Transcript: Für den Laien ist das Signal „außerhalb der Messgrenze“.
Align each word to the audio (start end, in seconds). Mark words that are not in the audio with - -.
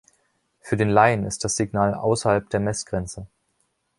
Für 0.61 0.77
den 0.77 0.89
Laien 0.89 1.25
ist 1.27 1.43
das 1.43 1.57
Signal 1.57 1.93
„außerhalb 1.93 2.49
der 2.49 2.59
Messgrenze“. 2.59 3.27